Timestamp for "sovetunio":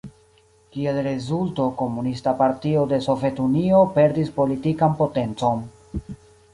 3.09-3.85